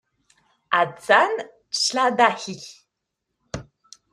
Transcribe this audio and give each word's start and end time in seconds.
Attan 0.79 1.33
claḍa-ik. 1.81 2.65